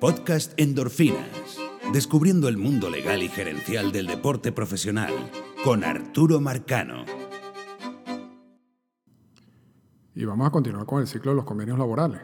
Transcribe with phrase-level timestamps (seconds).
[0.00, 1.58] Podcast Endorfinas.
[1.92, 5.12] Descubriendo el mundo legal y gerencial del deporte profesional
[5.64, 7.04] con Arturo Marcano.
[10.14, 12.20] Y vamos a continuar con el ciclo de los convenios laborales.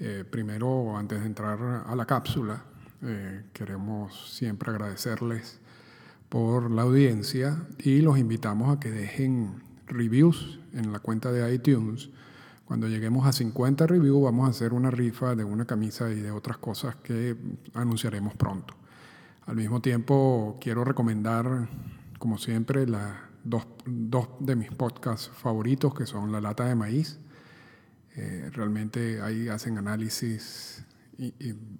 [0.00, 2.62] Eh, primero, antes de entrar a la cápsula,
[3.00, 5.60] eh, queremos siempre agradecerles
[6.28, 12.10] por la audiencia y los invitamos a que dejen reviews en la cuenta de iTunes
[12.72, 16.30] cuando lleguemos a 50 reviews vamos a hacer una rifa de una camisa y de
[16.30, 17.36] otras cosas que
[17.74, 18.72] anunciaremos pronto.
[19.44, 21.68] Al mismo tiempo quiero recomendar,
[22.18, 23.12] como siempre, las
[23.44, 23.66] dos,
[24.40, 27.18] de mis podcasts favoritos que son La Lata de Maíz.
[28.16, 30.82] Eh, realmente ahí hacen análisis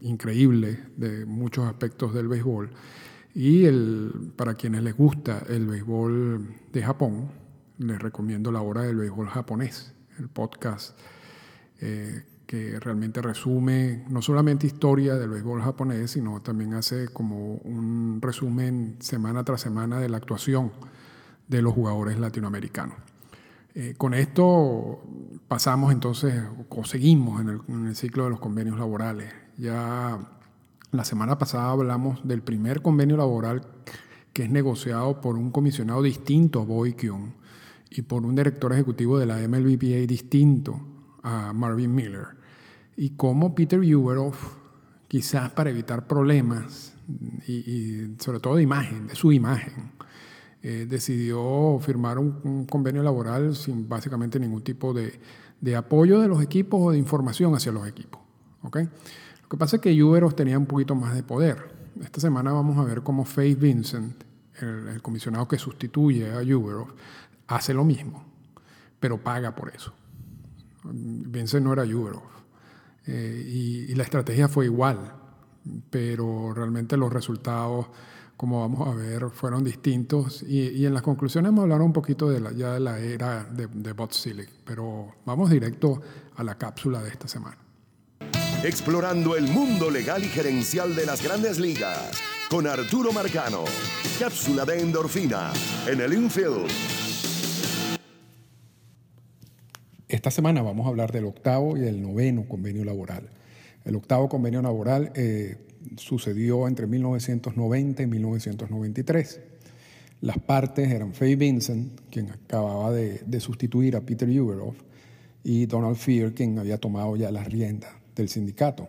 [0.03, 2.69] increíbles de muchos aspectos del béisbol.
[3.33, 7.31] Y el, para quienes les gusta el béisbol de Japón,
[7.79, 10.99] les recomiendo la hora del béisbol japonés el podcast
[11.81, 18.21] eh, que realmente resume no solamente historia del béisbol japonés, sino también hace como un
[18.21, 20.73] resumen semana tras semana de la actuación
[21.49, 22.97] de los jugadores latinoamericanos.
[23.75, 25.01] Eh, con esto
[25.49, 29.33] pasamos entonces, o seguimos en el, en ciclo de los convenios laborales.
[29.57, 30.19] Ya
[30.91, 33.63] la semana pasada hablamos del primer convenio laboral
[34.33, 36.95] que es negociado por un comisionado distinto a Boy
[37.95, 40.81] y por un director ejecutivo de la MLBPA distinto
[41.23, 42.27] a Marvin Miller.
[42.97, 44.57] Y cómo Peter Uberoff,
[45.09, 46.95] quizás para evitar problemas
[47.47, 49.93] y, sobre todo de imagen, de su imagen,
[50.63, 55.19] eh, decidió firmar un, convenio laboral sin básicamente ningún tipo de,
[55.61, 58.21] de, apoyo de los equipos o de información hacia los equipos.
[58.63, 58.85] ¿okay?
[59.43, 61.73] Lo que pasa es que Uberoff tenía un poquito más de poder.
[62.01, 64.23] Esta semana vamos a ver cómo Faith Vincent,
[64.61, 66.93] el, el comisionado que sustituye a Uberoff,
[67.47, 68.25] hace lo mismo,
[69.01, 69.93] pero paga por eso.
[70.85, 72.23] Vincent no era Uberoff.
[73.07, 75.13] Eh, y, la estrategia fue igual,
[75.91, 77.87] pero realmente los resultados,
[78.37, 80.43] como vamos a ver, fueron distintos.
[80.43, 83.45] Y, en las conclusiones vamos a hablar un poquito de la, ya de la era
[83.45, 84.15] de, de Bot
[84.65, 86.01] pero vamos directo
[86.37, 87.59] a la cápsula de esta semana.
[88.63, 93.65] Explorando el mundo legal y gerencial de las grandes ligas con Arturo Marcano.
[94.21, 95.53] Cápsula de endorfina
[95.89, 97.02] en el infield.
[100.13, 103.31] Esta semana vamos a hablar del octavo y del noveno convenio laboral.
[103.83, 105.57] El octavo convenio laboral eh,
[105.97, 109.41] sucedió entre 1990 y 1993.
[110.21, 114.77] Las partes eran Faye Vincent, quien acababa de, sustituir a Peter Uberoff,
[115.45, 118.87] y Donald Fear, quien había tomado ya las riendas del sindicato.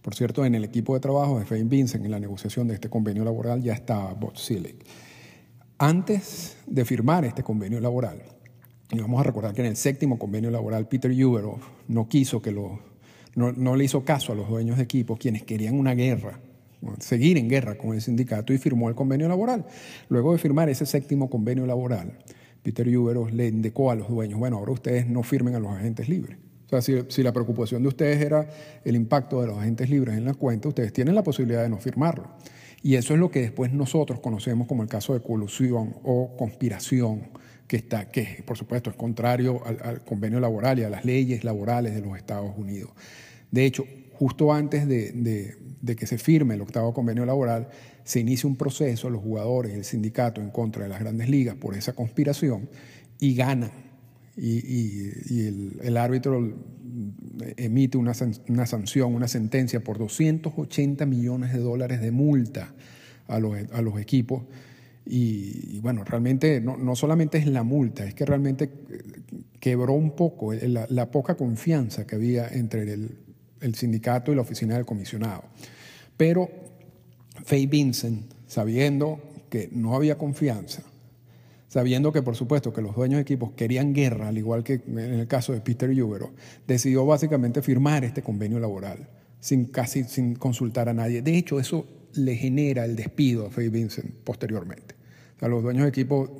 [0.00, 2.88] Por cierto, en el equipo de trabajo de Faye Vincent, en la negociación de este
[2.88, 4.86] convenio laboral, ya estaba Bob Silic.
[5.78, 8.22] Antes de firmar este convenio laboral,
[8.92, 12.50] y vamos a recordar que en el séptimo convenio laboral Peter Uberoff no quiso que
[12.50, 12.72] los,
[13.34, 16.40] no, le hizo caso a los dueños de equipos, quienes querían una guerra,
[16.98, 19.64] seguir en guerra con el sindicato y firmó el convenio laboral.
[20.08, 22.18] Luego de firmar ese séptimo convenio laboral,
[22.62, 26.08] Peter Uberoff le indicó a los dueños, bueno, ahora ustedes no firmen a los agentes
[26.08, 26.38] libres.
[26.72, 28.48] O sea, si, la preocupación de ustedes era
[28.84, 31.78] el impacto de los agentes libres en la cuenta, ustedes tienen la posibilidad de no
[31.78, 32.28] firmarlo.
[32.82, 37.28] Y eso es lo que después nosotros conocemos como el caso de colusión o conspiración
[37.70, 41.94] que, está, que por supuesto es contrario al, convenio laboral y a las leyes laborales
[41.94, 42.90] de los Estados Unidos.
[43.52, 45.56] De hecho, justo antes de,
[45.96, 47.68] que se firme el octavo convenio laboral,
[48.02, 51.76] se inicia un proceso, los jugadores el sindicato en contra de las grandes ligas por
[51.76, 52.68] esa conspiración
[53.20, 53.70] y ganan.
[54.36, 55.46] Y,
[55.80, 56.52] el, árbitro
[57.56, 58.14] emite una,
[58.48, 62.74] una, sanción, una sentencia por 280 millones de dólares de multa
[63.28, 64.42] a los equipos
[65.06, 69.02] y, bueno, realmente no, solamente es la multa, es que realmente eh,
[69.58, 74.86] quebró un poco la, poca confianza que había entre el, sindicato y la oficina del
[74.86, 75.44] comisionado.
[76.16, 76.48] Pero
[77.44, 80.82] Faye Vincent, sabiendo que no había confianza,
[81.68, 84.98] sabiendo que por supuesto que los dueños de equipos querían guerra, al igual que en
[84.98, 86.30] el caso de Peter Uvero,
[86.66, 89.08] decidió básicamente firmar este convenio laboral
[89.40, 91.22] sin casi sin consultar a nadie.
[91.22, 95.00] De hecho, eso le genera el despido a Faye Vincent posteriormente
[95.48, 96.36] los dueños de equipo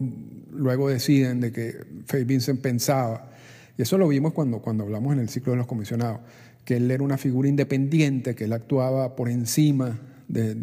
[0.53, 1.75] luego deciden de que
[2.07, 3.31] Faye Vincent pensaba,
[3.79, 6.21] y eso lo vimos cuando, cuando hablamos en el ciclo de los comisionados,
[6.65, 10.55] que él era una figura independiente, que él actuaba por encima de,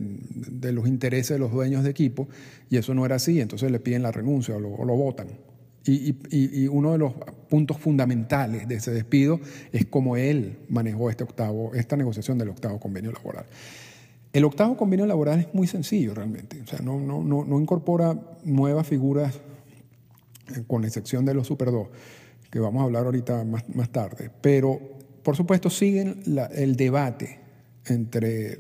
[0.71, 2.27] los intereses de los dueños de equipo,
[2.69, 5.27] y eso no era así, entonces le piden la renuncia o lo, votan.
[5.86, 7.13] Y, y, uno de los
[7.50, 9.39] puntos fundamentales de ese despido
[9.71, 13.45] es cómo él manejó este octavo, esta negociación del octavo convenio laboral.
[14.38, 19.42] El octavo convenio laboral es muy sencillo realmente, o sea, no, incorpora nuevas figuras,
[20.56, 21.88] eh, con excepción de los Super 2,
[22.51, 24.80] que vamos a hablar ahorita más, tarde, pero
[25.24, 26.22] por supuesto siguen
[26.54, 27.39] el debate
[27.88, 28.60] entre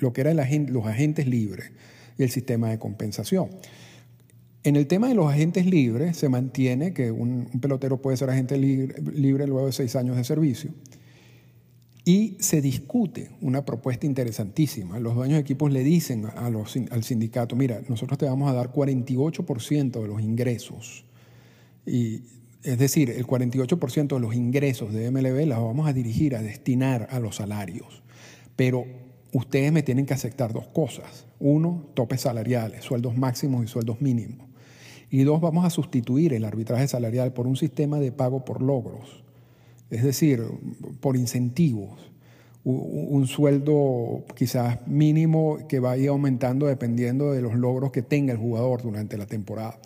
[0.00, 0.38] lo que eran
[0.72, 1.72] los agentes libres
[2.16, 3.50] y el sistema de compensación.
[4.62, 8.56] En el tema de los agentes libres se mantiene que un, pelotero puede ser agente
[8.56, 10.70] libre, luego de seis años de servicio
[12.08, 14.98] y se discute una propuesta interesantísima.
[14.98, 18.72] Los dueños de equipos le dicen los, al sindicato, mira, nosotros te vamos a dar
[18.72, 21.04] 48% de los ingresos.
[21.84, 22.22] Y,
[22.62, 27.08] es decir, el 48% de los ingresos de MLB las vamos a dirigir, a destinar
[27.10, 28.02] a los salarios.
[28.56, 28.86] Pero
[29.34, 31.26] ustedes me tienen que aceptar dos cosas.
[31.38, 34.48] Uno, topes salariales, sueldos máximos y sueldos mínimos.
[35.10, 39.24] Y dos, vamos a sustituir el arbitraje salarial por un sistema de pago por logros,
[39.90, 40.42] es decir,
[41.00, 41.98] por incentivos.
[42.64, 48.82] Un sueldo quizás mínimo que vaya aumentando dependiendo de los logros que tenga el jugador
[48.82, 49.78] durante la temporada.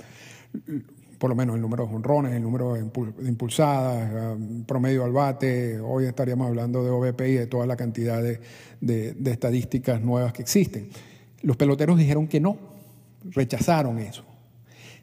[1.18, 2.80] Por lo menos el número de honrones, el número de
[3.28, 5.78] impulsadas, promedio al bate.
[5.78, 8.40] Hoy estaríamos hablando de OVP y de toda la cantidad de,
[8.80, 10.88] de estadísticas nuevas que existen.
[11.42, 12.56] Los peloteros dijeron que no,
[13.30, 14.24] rechazaron eso.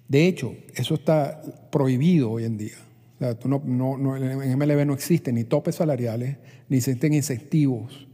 [0.09, 1.41] De hecho, eso está
[1.71, 2.88] prohibido hoy en día.
[3.19, 6.37] En MLB no existen ni topes salariales,
[6.69, 8.07] ni existen incentivos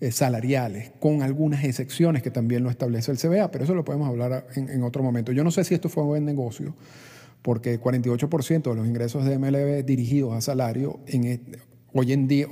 [0.00, 4.08] eh, salariales, con algunas excepciones que también lo establece el CBA, pero eso lo podemos
[4.08, 5.32] hablar en, otro momento.
[5.32, 6.74] Yo no sé si esto fue un buen negocio,
[7.42, 11.40] porque 48% de los ingresos de MLB dirigidos a salario en,
[11.94, 12.46] hoy en día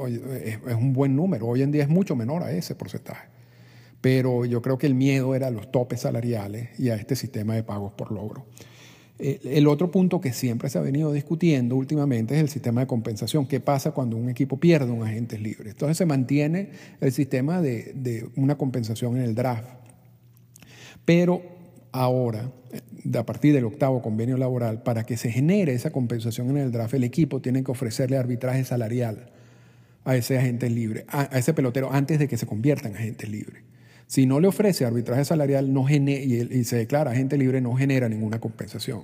[0.44, 3.38] es, es un buen número, hoy en día es mucho menor a ese porcentaje
[4.00, 7.54] pero yo creo que el miedo era a los topes salariales y a este sistema
[7.54, 8.46] de pagos por logro.
[9.18, 12.86] Eh, el otro punto que siempre se ha venido discutiendo últimamente es el sistema de
[12.86, 13.46] compensación.
[13.46, 15.70] ¿Qué pasa cuando un equipo pierde un agente libre?
[15.70, 16.70] Entonces se mantiene
[17.00, 19.68] el sistema de, una compensación en el draft.
[21.04, 21.42] Pero
[21.90, 22.52] ahora,
[23.14, 26.94] a partir del octavo convenio laboral, para que se genere esa compensación en el draft,
[26.94, 29.30] el equipo tiene que ofrecerle arbitraje salarial
[30.04, 33.62] a ese agente libre, a, ese pelotero, antes de que se convierta en agente libre.
[34.08, 38.40] Si no le ofrece arbitraje salarial no y, se declara agente libre, no genera ninguna
[38.40, 39.02] compensación.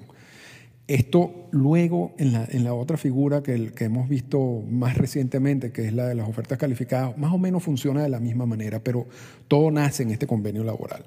[0.88, 6.08] Esto luego, en la, otra figura que, que, hemos visto más recientemente, que es la
[6.08, 9.06] de las ofertas calificadas, más o menos funciona de la misma manera, pero
[9.46, 11.04] todo nace en este convenio laboral.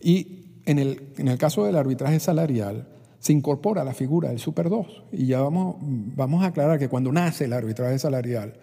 [0.00, 2.86] Y en el, en el caso del arbitraje salarial,
[3.18, 5.04] se incorpora la figura del Super 2.
[5.12, 8.54] Y ya vamos, vamos a aclarar que cuando nace el arbitraje salarial,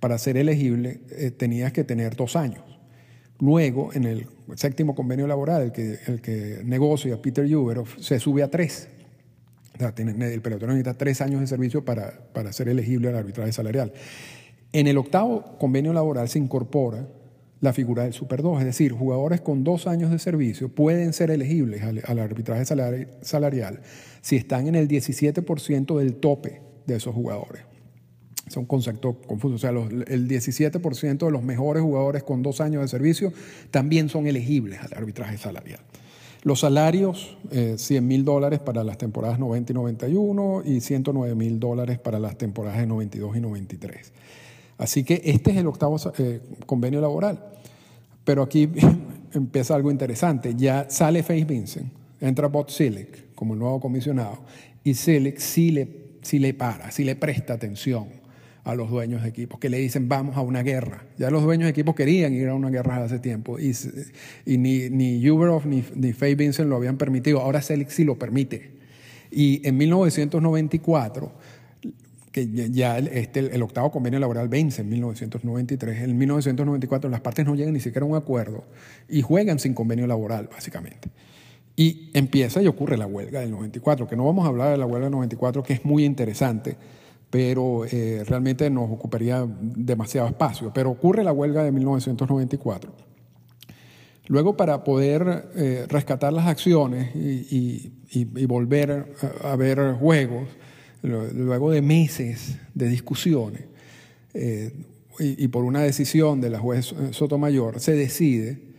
[0.00, 2.62] para ser elegible, eh, tenías que tener dos años.
[3.40, 8.42] Luego, en el séptimo convenio laboral, el que, el que negocia Peter Uberoff, se sube
[8.42, 8.88] a tres.
[9.94, 13.92] Tiene, el pelotero necesita tres años de servicio para, para ser elegible al arbitraje salarial.
[14.72, 17.06] En el octavo convenio laboral se incorpora
[17.60, 21.30] la figura del Super 2, es decir, jugadores con dos años de servicio pueden ser
[21.30, 23.80] elegibles al, al arbitraje salarial
[24.20, 27.62] si están en el 17% del tope de esos jugadores.
[28.46, 29.56] Es un concepto confuso.
[29.56, 33.32] O sea, el 17% de los mejores jugadores con dos años de servicio
[33.70, 35.80] también son elegibles al arbitraje salarial.
[36.42, 41.58] Los salarios, 100 eh, mil dólares para las temporadas 90 y 91 y 109 mil
[41.58, 44.12] dólares para las temporadas de 92 y 93.
[44.78, 47.44] Así que este es el octavo eh, convenio laboral.
[48.24, 48.70] Pero aquí
[49.32, 50.54] empieza algo interesante.
[50.54, 54.38] Ya sale Face Vincent, entra Bob Silic como el nuevo comisionado
[54.84, 55.88] y Silic sí le,
[56.22, 58.06] sí le para, sí le presta atención
[58.66, 61.04] a los dueños de equipos, que le dicen vamos a una guerra.
[61.18, 63.72] Ya los dueños de equipos querían ir a una guerra hace tiempo y,
[64.44, 67.40] ni, ni Uberoff ni, ni Faye Vincent lo habían permitido.
[67.40, 68.72] Ahora Selig sí lo permite.
[69.30, 71.32] Y en 1994,
[72.32, 77.54] que ya este, el, octavo convenio laboral vence en 1993, en 1994 las partes no
[77.54, 78.64] llegan ni siquiera a un acuerdo
[79.08, 81.08] y juegan sin convenio laboral, básicamente.
[81.76, 84.86] Y empieza y ocurre la huelga del 94, que no vamos a hablar de la
[84.86, 86.76] huelga del 94, que es muy interesante
[87.30, 90.72] pero eh, realmente nos ocuparía demasiado espacio.
[90.72, 92.92] Pero ocurre la huelga de 1994.
[94.28, 97.92] Luego, para poder eh, rescatar las acciones y,
[98.46, 100.48] volver a, ver juegos,
[101.02, 103.64] luego de meses de discusiones,
[104.34, 104.72] eh,
[105.18, 108.74] y, por una decisión de la juez Sotomayor, se decide,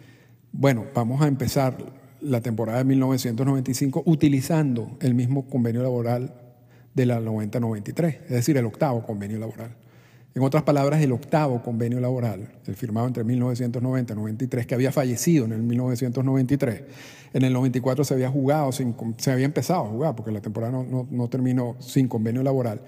[0.52, 1.78] bueno, vamos a empezar
[2.22, 6.47] la temporada de 1995 utilizando el mismo convenio laboral
[6.98, 9.76] de la 90-93, es decir, el octavo convenio laboral.
[10.34, 14.92] En otras palabras, el octavo convenio laboral, el firmado entre 1990 y 93, que había
[14.92, 16.84] fallecido en el 1993,
[17.34, 21.08] en el 94 se había jugado, se había empezado a jugar, porque la temporada no,
[21.10, 22.82] no terminó sin convenio laboral.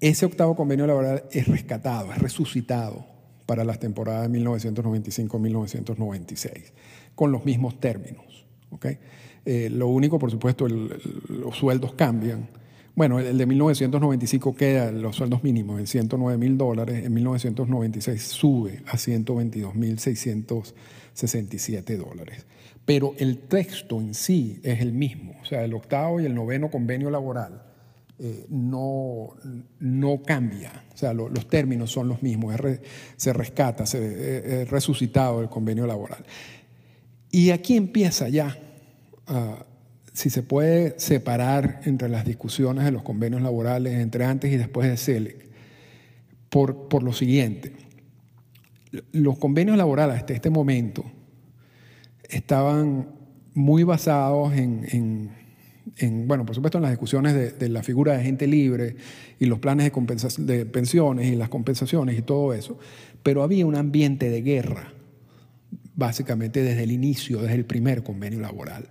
[0.00, 3.06] Ese octavo convenio laboral es rescatado, es resucitado
[3.46, 6.72] para las temporadas de 1995-1996,
[7.14, 8.44] con los mismos términos.
[8.70, 8.98] ¿okay?
[9.46, 12.59] Eh, lo único, por supuesto, los sueldos cambian,
[12.94, 18.82] Bueno, el de 1995 queda los sueldos mínimos en 109 mil dólares, en 1996 sube
[18.86, 22.46] a 122 mil 667 dólares.
[22.84, 26.70] Pero el texto en sí es el mismo, o sea, el octavo y el noveno
[26.70, 27.62] convenio laboral
[28.18, 29.36] eh, no,
[29.78, 32.54] no cambia, o sea, los términos son los mismos,
[33.16, 36.24] se rescata, se es resucitado el convenio laboral.
[37.30, 38.58] Y aquí empieza ya
[39.28, 39.69] uh,
[40.12, 44.88] si se puede separar entre las discusiones de los convenios laborales entre antes y después
[44.88, 45.48] de CELEC,
[46.48, 47.72] por, por lo siguiente.
[49.12, 51.04] Los convenios laborales hasta este momento
[52.28, 53.08] estaban
[53.54, 55.30] muy basados en,
[56.26, 58.96] bueno, por supuesto en las discusiones de, la figura de gente libre
[59.38, 62.78] y los planes de, de pensiones y las compensaciones y todo eso,
[63.22, 64.92] pero había un ambiente de guerra,
[65.94, 68.88] básicamente desde el inicio, desde el primer convenio laboral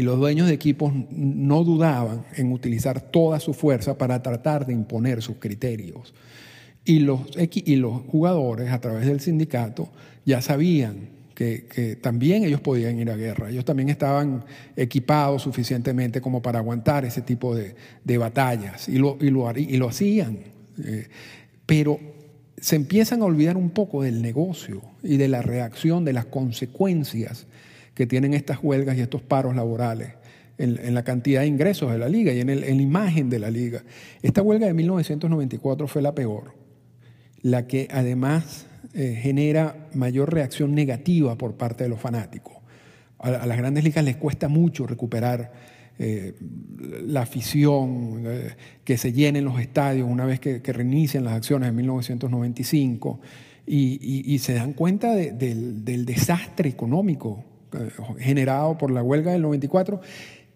[0.00, 4.72] y los dueños de equipos no dudaban en utilizar toda su fuerza para tratar de
[4.72, 6.14] imponer sus criterios.
[6.86, 9.90] Y los, y los jugadores, a través del sindicato,
[10.24, 13.50] ya sabían que, también ellos podían ir a guerra.
[13.50, 14.42] Ellos también estaban
[14.74, 19.90] equipados suficientemente como para aguantar ese tipo de, batallas y lo, y lo, y lo
[19.90, 20.38] hacían.
[20.82, 21.08] Eh,
[21.66, 22.00] pero
[22.56, 27.46] se empiezan a olvidar un poco del negocio y de la reacción, de las consecuencias
[28.00, 30.12] que tienen estas huelgas y estos paros laborales
[30.56, 33.84] en, la cantidad de ingresos de la liga y en, la imagen de la liga.
[34.22, 36.54] Esta huelga de 1994 fue la peor,
[37.42, 38.64] la que además
[38.94, 42.54] eh, genera mayor reacción negativa por parte de los fanáticos.
[43.18, 45.52] A, las grandes ligas les cuesta mucho recuperar
[45.98, 46.32] eh,
[47.04, 48.52] la afición, eh,
[48.82, 53.20] que se llenen los estadios una vez que, reinician las acciones en 1995
[53.66, 57.44] y, se dan cuenta del, desastre económico
[58.18, 60.00] generado por la huelga del 94,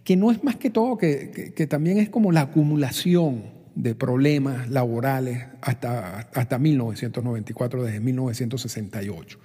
[0.02, 3.44] que no es más que todo, que, que, también es como la acumulación
[3.75, 9.38] de problemas laborales hasta, hasta 1994, desde 1968.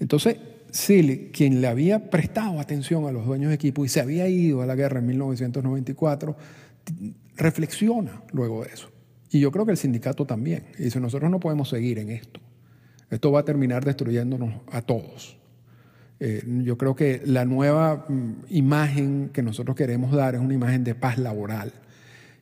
[0.00, 0.36] Entonces,
[0.70, 4.62] Silly, quien le había prestado atención a los dueños de equipo y se había ido
[4.62, 6.36] a la guerra en 1994,
[7.36, 8.90] reflexiona luego de eso.
[9.30, 10.64] Y yo creo que el sindicato también.
[10.78, 12.40] Y dice, nosotros no podemos seguir en esto.
[13.10, 15.38] Esto va a terminar destruyéndonos a todos.
[16.18, 20.82] Eh, yo creo que la nueva mm, imagen que nosotros queremos dar es una imagen
[20.82, 21.72] de paz laboral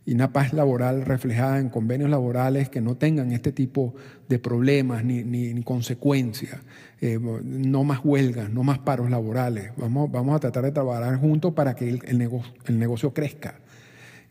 [0.06, 3.94] y una paz laboral reflejada en convenios laborales que no tengan este tipo
[4.28, 6.60] de problemas ni, consecuencias,
[7.00, 9.72] eh, no más huelgas, no más paros laborales.
[9.76, 13.60] Vamos, vamos a tratar de trabajar juntos para que el, negocio, el negocio crezca.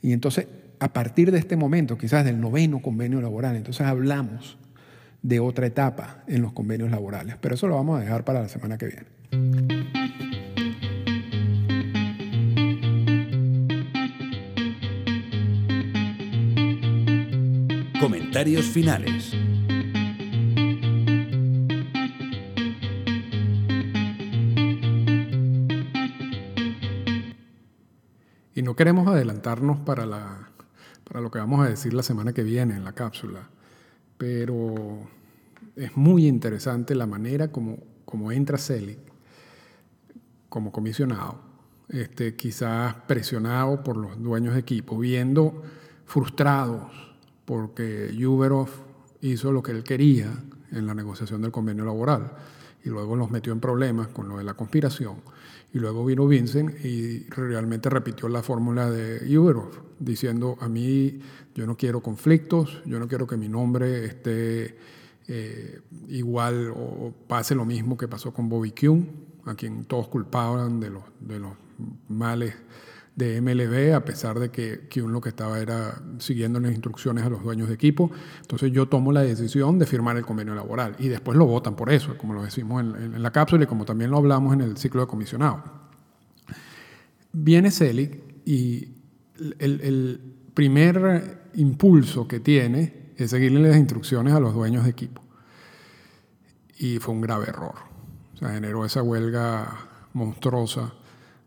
[0.01, 0.47] Y entonces,
[0.79, 4.57] a partir de este momento, quizás del noveno convenio laboral, entonces hablamos
[5.23, 7.35] de otra etapa en los convenios laborales.
[7.41, 9.22] Pero eso lo vamos a dejar para la semana que viene.
[17.99, 19.33] Comentarios finales.
[28.55, 30.49] Y no queremos adelantarnos para, la,
[31.05, 33.49] para lo que vamos a decir la semana que viene en la cápsula,
[34.17, 35.07] pero
[35.75, 39.12] es muy interesante la manera como, como entra Celic
[40.53, 41.39] como comisionado,
[41.89, 45.63] este, quizás presionado por los dueños de equipo, viendo
[46.05, 46.91] frustrados
[47.43, 48.69] porque Yuberov
[49.21, 50.31] hizo lo que él quería
[50.71, 52.33] en la negociación del convenio laboral
[52.85, 55.15] y luego los metió en problemas con lo de la conspiración.
[55.73, 61.19] Y luego vino Vincent y realmente repitió la fórmula de Yuberov, diciendo, a mí
[61.55, 64.77] yo no quiero conflictos, yo no quiero que mi nombre esté
[65.27, 70.79] eh, igual o pase lo mismo que pasó con Bobby Kuhn, a quien todos culpaban
[70.79, 71.53] de los, de los
[72.07, 72.55] males
[73.15, 77.29] de MLB, a pesar de que Kuhn lo que estaba era siguiendo las instrucciones a
[77.29, 78.11] los dueños de equipo.
[78.41, 81.91] Entonces yo tomo la decisión de firmar el convenio laboral y después lo votan por
[81.91, 85.01] eso, como lo decimos en, la cápsula y como también lo hablamos en el ciclo
[85.01, 85.63] de comisionado.
[87.31, 88.95] Viene Selig y
[89.59, 90.19] el
[90.53, 95.21] primer impulso que tiene es seguirle las instrucciones a los dueños de equipo.
[96.79, 97.92] Y fue un grave error
[98.39, 100.93] generó esa huelga monstruosa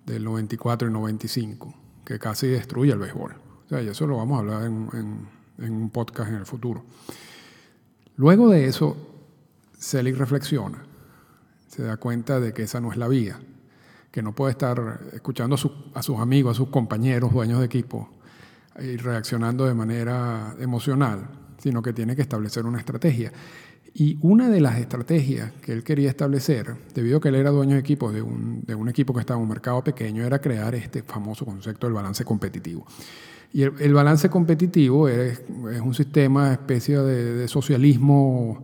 [0.05, 1.75] del 94 y 95,
[2.05, 3.33] que casi destruye el béisbol.
[3.67, 5.29] O sea, y eso lo vamos a hablar en,
[5.59, 6.85] un podcast en el futuro.
[8.17, 8.97] Luego de eso,
[9.79, 10.85] Selig reflexiona,
[11.67, 13.39] se da cuenta de que esa no es la vía,
[14.11, 18.09] que no puede estar escuchando a, a sus amigos, a sus compañeros, dueños de equipo,
[18.79, 21.29] y reaccionando de manera emocional,
[21.59, 23.33] sino que tiene que establecer una estrategia.
[23.99, 27.77] Y una de las estrategias que él quería establecer, debido a que él era dueño
[27.77, 30.75] de equipo de un, de un equipo que estaba en un mercado pequeño, era crear
[30.75, 32.87] este famoso concepto del balance competitivo.
[33.55, 35.41] Y el, balance competitivo es,
[35.83, 38.63] un sistema, especie de, socialismo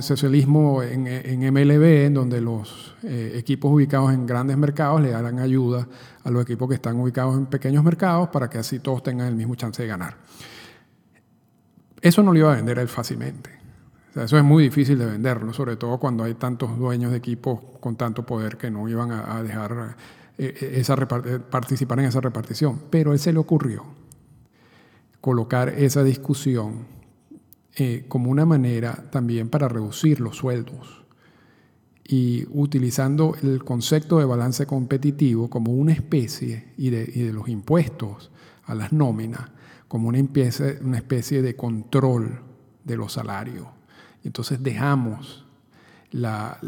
[0.00, 1.04] socialismo en,
[1.54, 5.86] MLB, en donde los eh, equipos ubicados en grandes mercados le dan ayuda
[6.24, 9.36] a los equipos que están ubicados en pequeños mercados para que así todos tengan el
[9.36, 10.16] mismo chance de ganar.
[12.00, 13.63] Eso no lo iba a vender él fácilmente.
[14.14, 17.96] Eso es muy difícil de venderlo, sobre todo cuando hay tantos dueños de equipos con
[17.96, 19.96] tanto poder que no iban a, dejar
[20.38, 22.82] eh, eh, esa participar en esa repartición.
[22.90, 23.84] Pero a él se le ocurrió
[25.20, 26.86] colocar esa discusión
[27.76, 31.02] eh, como una manera también para reducir los sueldos
[32.04, 38.30] y utilizando el concepto de balance competitivo como una especie y de, los impuestos
[38.64, 39.50] a las nóminas
[39.88, 42.42] como una especie, una especie de control
[42.84, 43.66] de los salarios.
[44.24, 45.44] Entonces dejamos
[46.10, 46.58] la,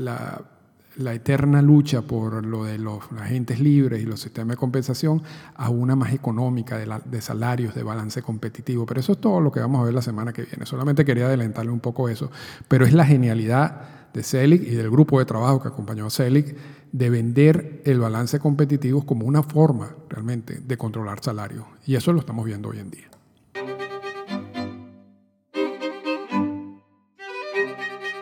[0.98, 5.22] eterna lucha por lo de los agentes libres y los sistemas de compensación
[5.54, 8.86] a una más económica de, de, salarios, de balance competitivo.
[8.86, 10.66] Pero eso es todo lo que vamos a ver la semana que viene.
[10.66, 12.30] Solamente quería adelantarle un poco eso.
[12.68, 16.56] Pero es la genialidad de CELIC y del grupo de trabajo que acompañó a CELIC
[16.92, 21.64] de vender el balance competitivo como una forma realmente de controlar salarios.
[21.84, 23.15] Y eso lo estamos viendo hoy en día.